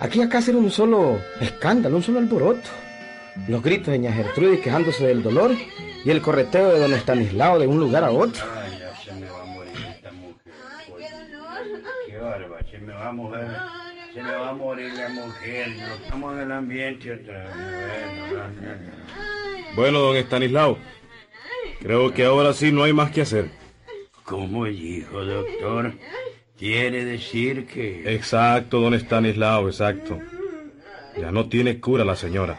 Aquí 0.00 0.20
acá 0.20 0.40
era 0.46 0.58
un 0.58 0.70
solo 0.70 1.18
escándalo, 1.40 1.96
un 1.96 2.02
solo 2.02 2.18
alboroto. 2.18 2.68
Los 3.48 3.62
gritos 3.62 3.86
de 3.88 3.98
doña 3.98 4.12
Gertrudis 4.12 4.60
quejándose 4.60 5.06
del 5.06 5.22
dolor 5.22 5.52
y 6.04 6.10
el 6.10 6.22
correteo 6.22 6.72
de 6.72 6.80
don 6.80 6.92
Estanislao 6.94 7.58
de 7.58 7.66
un 7.66 7.78
lugar 7.78 8.04
a 8.04 8.10
otro. 8.10 8.42
Ay, 8.62 8.78
ya 8.78 8.96
se 8.96 9.12
me 9.12 9.28
va 9.28 9.42
a 9.42 9.46
morir 9.46 9.72
esta 9.90 10.12
mujer. 10.12 10.54
Ay, 10.76 10.86
qué 10.96 11.10
dolor. 11.10 11.48
Ay, 11.48 12.10
Qué 12.10 12.18
bárbaro, 12.18 12.66
se 12.70 12.78
me 12.78 12.92
va 12.92 13.08
a 13.08 13.12
morir. 13.12 13.46
Se 14.14 14.22
me 14.22 14.32
va 14.32 14.48
a 14.48 14.52
morir 14.54 14.92
la 14.94 15.08
mujer. 15.10 15.68
Estamos 16.02 16.34
en 16.34 16.40
el 16.40 16.52
ambiente 16.52 17.12
otra 17.12 17.44
vez. 17.44 17.54
Bueno, 19.76 19.98
don 19.98 20.16
Estanislao, 20.16 20.78
creo 21.80 22.14
que 22.14 22.24
ahora 22.24 22.54
sí 22.54 22.72
no 22.72 22.84
hay 22.84 22.92
más 22.94 23.10
que 23.10 23.22
hacer. 23.22 23.50
¿Cómo 24.24 24.64
dijo, 24.64 25.22
doctor? 25.24 25.92
Quiere 26.58 27.04
decir 27.04 27.66
que... 27.66 28.14
Exacto, 28.14 28.80
don 28.80 28.94
Estanislao, 28.94 29.68
exacto. 29.68 30.18
Ya 31.18 31.30
no 31.30 31.48
tiene 31.48 31.80
cura 31.80 32.04
la 32.04 32.16
señora. 32.16 32.58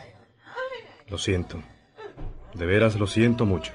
Lo 1.10 1.18
siento. 1.18 1.64
De 2.54 2.66
veras 2.66 2.96
lo 2.96 3.08
siento 3.08 3.46
mucho. 3.46 3.72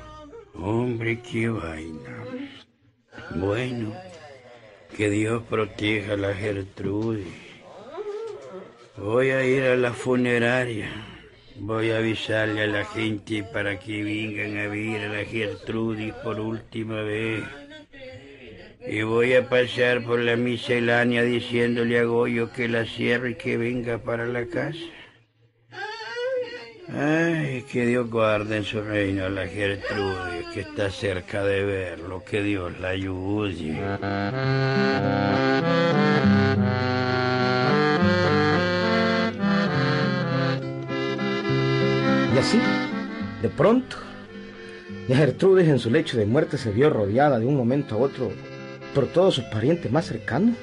Hombre, 0.54 1.20
qué 1.20 1.48
vaina. 1.48 2.24
Bueno, 3.34 3.94
que 4.96 5.10
Dios 5.10 5.42
proteja 5.48 6.12
a 6.12 6.16
la 6.16 6.34
Gertrudis. 6.34 7.26
Voy 8.96 9.30
a 9.30 9.44
ir 9.44 9.64
a 9.64 9.76
la 9.76 9.92
funeraria. 9.92 10.90
Voy 11.56 11.90
a 11.90 11.98
avisarle 11.98 12.62
a 12.62 12.66
la 12.66 12.84
gente 12.84 13.42
para 13.42 13.78
que 13.78 14.02
vengan 14.02 14.58
a 14.58 14.68
ver 14.68 15.02
a 15.02 15.18
la 15.18 15.24
Gertrudis 15.24 16.12
por 16.14 16.38
última 16.38 17.02
vez. 17.02 17.42
Y 18.84 19.02
voy 19.02 19.34
a 19.34 19.48
pasar 19.48 20.02
por 20.02 20.18
la 20.18 20.36
miscelánea 20.36 21.22
diciéndole 21.22 22.00
a 22.00 22.04
Goyo 22.04 22.52
que 22.52 22.68
la 22.68 22.84
cierre 22.84 23.30
y 23.30 23.34
que 23.36 23.56
venga 23.56 23.98
para 23.98 24.26
la 24.26 24.46
casa. 24.46 24.78
Ay, 26.88 27.64
que 27.70 27.86
Dios 27.86 28.10
guarde 28.10 28.56
en 28.56 28.64
su 28.64 28.82
reino 28.82 29.24
a 29.24 29.28
la 29.30 29.46
Gertrudis, 29.46 30.48
que 30.52 30.60
está 30.60 30.90
cerca 30.90 31.44
de 31.44 31.64
verlo, 31.64 32.22
que 32.24 32.42
Dios 32.42 32.78
la 32.80 32.88
ayude. 32.88 33.54
Y 42.34 42.38
así, 42.38 42.60
de 43.40 43.48
pronto, 43.48 43.96
ya 45.08 45.16
Gertrudis 45.16 45.68
en 45.68 45.78
su 45.78 45.88
lecho 45.88 46.18
de 46.18 46.26
muerte 46.26 46.58
se 46.58 46.72
vio 46.72 46.90
rodeada 46.90 47.38
de 47.38 47.46
un 47.46 47.56
momento 47.56 47.94
a 47.94 47.98
otro 47.98 48.32
por 48.94 49.06
todos 49.06 49.34
sus 49.34 49.44
parientes 49.44 49.90
más 49.90 50.06
cercanos. 50.06 50.56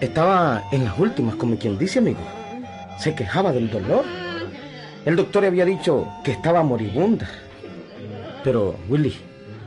Estaba 0.00 0.64
en 0.72 0.84
las 0.84 0.98
últimas, 0.98 1.34
como 1.36 1.58
quien 1.58 1.78
dice, 1.78 1.98
amigo. 1.98 2.20
Se 2.98 3.14
quejaba 3.14 3.52
del 3.52 3.70
dolor. 3.70 4.04
El 5.04 5.16
doctor 5.16 5.44
había 5.44 5.64
dicho 5.64 6.06
que 6.24 6.32
estaba 6.32 6.62
moribunda. 6.62 7.28
Pero, 8.44 8.76
Willy, 8.88 9.14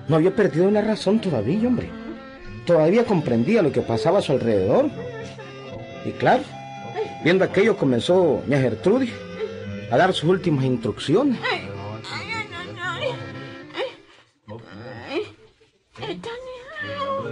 no 0.07 0.15
había 0.15 0.35
perdido 0.35 0.69
la 0.71 0.81
razón 0.81 1.19
todavía, 1.19 1.67
hombre. 1.67 1.89
Todavía 2.65 3.05
comprendía 3.05 3.61
lo 3.61 3.71
que 3.71 3.81
pasaba 3.81 4.19
a 4.19 4.21
su 4.21 4.31
alrededor. 4.31 4.89
Y 6.05 6.11
claro, 6.11 6.43
viendo 7.23 7.43
aquello 7.43 7.77
comenzó 7.77 8.41
ña 8.47 8.59
Gertrudis 8.59 9.11
a 9.91 9.97
dar 9.97 10.13
sus 10.13 10.29
últimas 10.29 10.65
instrucciones. 10.65 11.39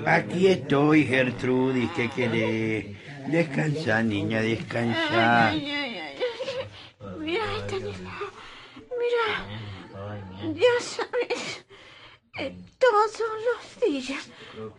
Aquí 0.06 0.48
estoy, 0.48 1.06
Gertrudis, 1.06 1.90
¿qué 1.96 2.10
querés? 2.10 2.86
Descansa, 3.28 4.02
niña, 4.04 4.42
descansa. 4.42 5.50
Ay, 5.50 5.72
ay, 5.72 5.98
ay, 6.00 6.18
ay. 6.20 7.18
Mira, 7.20 7.44
Estanislao. 7.58 8.32
Mira. 9.00 10.54
Ya 10.54 10.80
sabes. 10.80 11.66
eh, 12.40 12.56
todos 12.80 13.22
los 13.46 13.90
días 13.92 14.30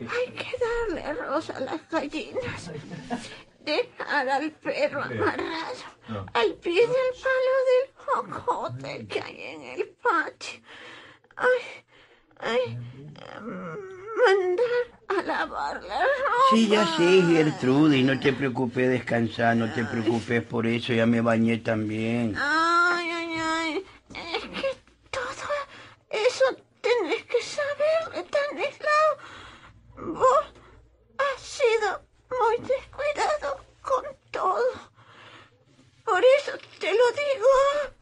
hay 0.00 0.32
que 0.32 0.50
darle 0.58 1.04
arroz 1.04 1.50
a 1.50 1.60
las 1.60 1.88
gallinas. 1.88 2.70
Dejar 3.60 4.28
al 4.28 4.50
perro 4.50 5.02
amarrado 5.02 5.84
al 6.34 6.54
pie 6.54 6.80
del 6.80 7.12
palo 7.22 7.54
del 7.68 7.86
jocote 7.94 9.06
que 9.06 9.20
hay 9.20 9.40
en 9.40 9.62
el 9.62 9.88
patio. 10.02 10.60
Ay, 11.36 11.60
ay, 12.40 12.78
em, 13.36 13.76
mandar 14.18 14.84
a 15.08 15.22
lavar 15.22 15.82
la 15.84 16.00
ropa. 16.00 16.41
Sí, 16.52 16.68
ya 16.68 16.86
sé, 16.96 17.22
Gertrudis, 17.22 18.04
no 18.04 18.20
te 18.20 18.34
preocupes, 18.34 18.90
descansa, 18.90 19.54
no 19.54 19.72
te 19.72 19.86
preocupes 19.86 20.42
por 20.42 20.66
eso, 20.66 20.92
ya 20.92 21.06
me 21.06 21.22
bañé 21.22 21.56
también. 21.58 22.36
Ay, 22.38 23.10
ay, 23.10 23.34
ay. 23.40 23.84
Es 24.10 24.42
que 24.42 24.68
todo 25.10 25.48
eso 26.10 26.44
tenés 26.82 27.24
que 27.24 27.40
saber, 27.40 28.22
Estanislao. 28.22 29.16
Vos 30.12 30.44
has 31.16 31.40
sido 31.40 32.02
muy 32.28 32.58
descuidado 32.58 33.64
con 33.80 34.04
todo. 34.30 34.92
Por 36.04 36.22
eso 36.38 36.52
te 36.78 36.92
lo 36.92 37.06
digo 37.12 37.48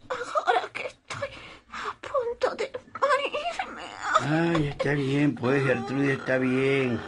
ahora 0.08 0.68
que 0.72 0.86
estoy 0.88 1.28
a 1.68 1.96
punto 2.00 2.56
de 2.56 2.72
morirme. 2.98 3.84
Ay, 4.18 4.68
está 4.70 4.94
bien, 4.94 5.36
pues, 5.36 5.64
Gertrudis, 5.64 6.18
está 6.18 6.38
bien. 6.38 7.00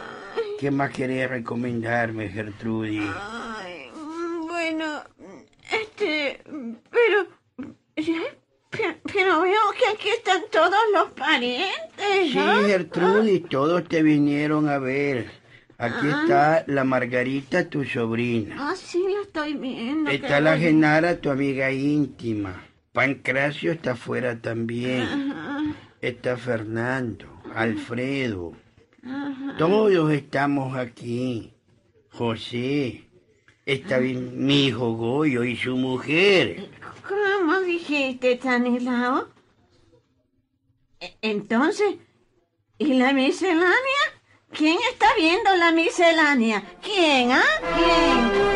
¿Qué 0.63 0.71
más 0.71 0.91
querés 0.91 1.29
recomendarme, 1.29 2.29
Gertrudis? 2.29 3.03
Ay, 3.19 3.89
bueno, 4.47 5.03
este, 5.69 6.41
pero, 6.89 7.27
pero, 8.71 9.41
veo 9.41 9.61
que 9.77 9.93
aquí 9.93 10.07
están 10.07 10.43
todos 10.49 10.79
los 10.93 11.11
parientes, 11.11 12.31
Sí. 12.31 12.39
Gertrudis, 12.65 13.49
todos 13.49 13.85
te 13.89 14.03
vinieron 14.03 14.69
a 14.69 14.79
ver. 14.79 15.31
Aquí 15.77 16.07
está 16.07 16.63
la 16.67 16.85
Margarita, 16.85 17.67
tu 17.67 17.83
sobrina. 17.83 18.55
Ah, 18.57 18.75
sí, 18.77 19.03
lo 19.05 19.23
estoy 19.23 19.55
viendo. 19.55 20.09
Está 20.11 20.39
la. 20.39 20.57
Genara, 20.57 21.17
tu 21.19 21.29
amiga 21.29 21.73
íntima. 21.73 22.63
Pancracio 22.93 23.73
está 23.73 23.91
afuera 23.91 24.39
también. 24.39 25.01
Ajá, 25.01 25.59
Está 25.99 26.37
Fernando, 26.37 27.25
Alfredo. 27.53 28.62
Todos 29.57 30.11
estamos 30.11 30.75
aquí. 30.77 31.53
José. 32.11 33.07
Está 33.65 33.97
bien 33.97 34.45
mi 34.45 34.65
hijo 34.65 34.93
Goyo 34.93 35.43
y 35.43 35.55
su 35.55 35.75
mujer. 35.77 36.69
¿Cómo 37.07 37.59
dijiste, 37.61 38.33
Stanislao? 38.33 39.27
E- 40.99 41.15
Entonces, 41.21 41.95
¿y 42.77 42.93
la 42.93 43.13
miscelánea? 43.13 44.03
¿Quién 44.51 44.77
está 44.91 45.07
viendo 45.17 45.55
la 45.55 45.71
miscelánea? 45.71 46.63
¿Quién, 46.81 47.31
ah? 47.31 47.43
¿Quién? 47.75 48.52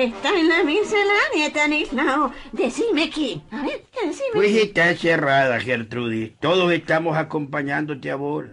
Está 0.00 0.30
en 0.38 0.48
la 0.48 0.62
miscelánea, 0.64 1.48
Stanislao? 1.48 2.32
Decime 2.52 3.10
quién. 3.10 3.42
A 3.50 3.62
ver, 3.62 3.84
decime. 3.94 4.30
Pues 4.34 4.54
está 4.54 4.94
cerrada, 4.94 5.60
Gertrudis. 5.60 6.32
Todos 6.40 6.72
estamos 6.72 7.16
acompañándote 7.16 8.10
a 8.10 8.16
vos. 8.16 8.44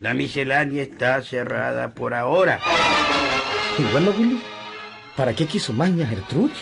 La 0.00 0.14
miscelánea 0.14 0.82
está 0.82 1.22
cerrada 1.22 1.94
por 1.94 2.14
ahora. 2.14 2.60
Y 3.78 3.82
bueno, 3.92 4.12
Willy, 4.18 4.40
¿para 5.16 5.34
qué 5.34 5.46
quiso 5.46 5.72
más 5.72 5.90
ña 5.90 6.06
Gertrudis? 6.06 6.58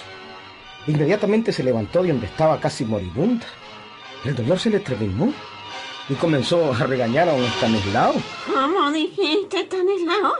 Inmediatamente 0.86 1.52
se 1.52 1.62
levantó 1.62 2.02
de 2.02 2.08
donde 2.08 2.26
estaba 2.26 2.58
casi 2.60 2.84
moribunda. 2.84 3.46
El 4.24 4.34
dolor 4.34 4.58
se 4.58 4.70
le 4.70 4.80
terminó 4.80 5.32
y 6.08 6.14
comenzó 6.14 6.72
a 6.72 6.86
regañar 6.86 7.28
a 7.28 7.34
un 7.34 7.44
Estanislao. 7.44 8.14
¿Cómo 8.52 8.90
dijiste, 8.90 9.60
Stanislao? 9.60 10.34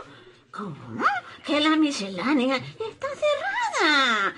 ¿Cómo? 0.51 0.75
Que 1.45 1.59
la 1.59 1.75
miscelánea 1.75 2.55
está 2.55 3.07
cerrada. 3.07 4.33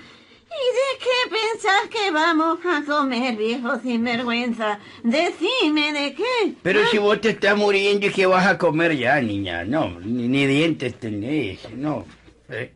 ¿Y 0.48 0.66
de 0.74 0.98
qué 0.98 1.36
pensás 1.36 1.88
que 1.90 2.10
vamos 2.10 2.58
a 2.64 2.82
comer, 2.84 3.36
viejo 3.36 3.78
sinvergüenza? 3.80 4.78
Decime 5.02 5.92
de 5.92 6.14
qué. 6.14 6.54
Pero 6.62 6.86
si 6.86 6.98
vos 6.98 7.20
te 7.20 7.30
estás 7.30 7.56
muriendo 7.56 8.06
y 8.06 8.10
que 8.10 8.26
vas 8.26 8.46
a 8.46 8.56
comer 8.56 8.96
ya, 8.96 9.20
niña. 9.20 9.64
No, 9.64 10.00
ni, 10.00 10.28
ni 10.28 10.46
dientes 10.46 10.98
tenés, 10.98 11.70
no. 11.74 12.06
¿Eh? 12.48 12.74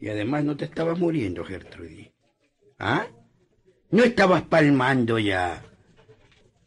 Y 0.00 0.08
además 0.08 0.44
no 0.44 0.56
te 0.56 0.64
estabas 0.64 0.98
muriendo, 0.98 1.44
Gertrudis. 1.44 2.10
¿Ah? 2.78 3.06
No 3.90 4.04
estabas 4.04 4.42
palmando 4.42 5.18
ya. 5.18 5.62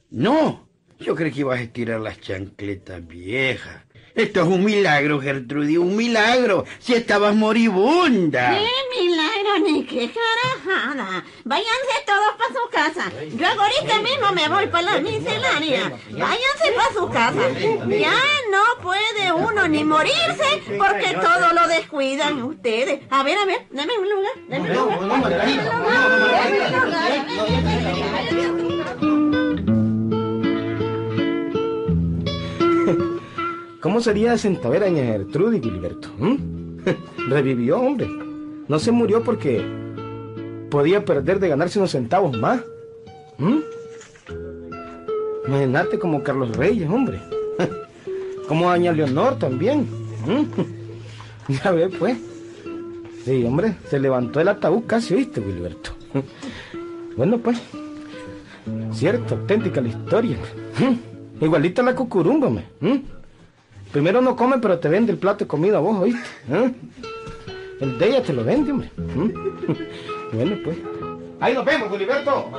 No, 0.09 0.69
yo 0.99 1.15
creo 1.15 1.33
que 1.33 1.39
ibas 1.39 1.59
a 1.59 1.63
estirar 1.63 1.99
las 1.99 2.19
chancletas 2.19 3.05
viejas. 3.05 3.84
Esto 4.15 4.41
es 4.43 4.47
un 4.47 4.63
milagro, 4.63 5.19
Gertrudis, 5.19 5.77
un 5.77 5.95
milagro. 5.97 6.63
Si 6.79 6.93
estabas 6.93 7.35
moribunda. 7.35 8.51
¡Qué 8.51 8.69
milagro 8.97 9.59
ni 9.67 9.85
qué 9.85 10.09
carajada! 10.09 11.25
Váyanse 11.43 12.03
todos 12.05 12.35
para 12.37 12.53
su 12.53 12.69
casa. 12.71 13.11
Yo 13.35 13.45
ahorita 13.45 14.01
mismo 14.01 14.31
me 14.31 14.47
voy 14.47 14.67
para 14.67 14.93
la 14.93 14.99
miscelánea. 15.01 15.91
Váyanse 16.11 16.71
para 16.75 16.93
su 16.93 17.09
casa. 17.09 17.41
Ya 17.89 18.21
no 18.51 18.81
puede 18.81 19.33
uno 19.33 19.67
ni 19.67 19.83
morirse 19.83 20.63
porque 20.77 21.13
todo 21.15 21.51
lo 21.53 21.67
descuidan 21.67 22.41
ustedes. 22.43 23.01
A 23.09 23.21
ver, 23.21 23.37
a 23.37 23.45
ver, 23.45 23.67
dame 23.71 23.97
un 23.97 24.09
lugar. 24.09 24.33
Dame 24.47 24.71
un 24.71 24.77
lugar. 24.77 24.99
Dame 25.01 25.09
un 25.09 25.65
lugar. 25.65 25.91
Dame 28.29 28.39
un 28.39 28.47
lugar. 28.47 28.54
¿Cómo 33.85 34.01
sería 34.01 34.35
centavera 34.35 34.89
ña 34.89 35.03
Gertrudis, 35.03 35.61
Gilberto? 35.61 36.09
¿Mm? 36.17 36.37
Revivió, 37.29 37.79
hombre. 37.79 38.09
No 38.67 38.79
se 38.79 38.91
murió 38.91 39.21
porque... 39.23 39.63
podía 40.71 41.05
perder 41.05 41.39
de 41.39 41.49
ganarse 41.49 41.77
unos 41.77 41.91
centavos 41.91 42.35
más. 42.35 42.63
¿Mm? 43.37 43.59
Imagínate 45.45 45.99
como 45.99 46.23
Carlos 46.23 46.57
Reyes, 46.57 46.89
hombre. 46.89 47.21
Como 48.47 48.71
Doña 48.71 48.91
Leonor 48.91 49.37
también. 49.37 49.81
¿Mm? 50.25 50.45
Ya 51.63 51.69
ves, 51.69 51.93
pues. 51.99 52.17
Sí, 53.23 53.45
hombre, 53.45 53.75
se 53.87 53.99
levantó 53.99 54.41
el 54.41 54.47
ataúd 54.47 54.85
casi, 54.87 55.13
¿viste, 55.13 55.41
Wilberto? 55.41 55.91
Bueno, 57.15 57.37
pues. 57.37 57.61
Cierto, 58.93 59.35
auténtica 59.35 59.79
la 59.79 59.89
historia. 59.89 60.37
¿Mm? 60.79 61.43
Igualita 61.45 61.83
la 61.83 61.93
cucurumba, 61.93 62.49
me. 62.49 62.63
Primero 63.95 64.19
no 64.19 64.35
come, 64.35 64.57
pero 64.57 64.77
te 64.77 64.89
vende 64.89 65.13
el 65.13 65.17
plato 65.17 65.45
de 65.45 65.47
comida 65.47 65.79
vos, 65.79 65.97
¿oíste? 65.97 66.19
¿Eh? 66.51 66.73
El 67.79 67.97
de 67.97 68.09
ella 68.09 68.21
te 68.21 68.33
lo 68.33 68.43
vende, 68.43 68.73
hombre. 68.73 68.91
¿Mm? 68.97 69.29
Bueno, 70.33 70.57
pues. 70.65 70.77
Ahí 71.39 71.53
nos 71.53 71.63
vemos, 71.63 71.89
Wilberto. 71.89 72.51